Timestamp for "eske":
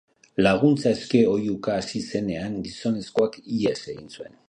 0.95-1.21